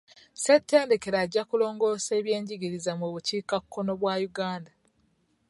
Ssetendekero 0.35 1.17
ajja 1.23 1.43
kulongoosa 1.49 2.11
eby'enjigiriza 2.19 2.91
mu 2.99 3.07
bukiikakkono 3.13 3.91
bwa 4.01 4.15
Uganda. 4.29 4.71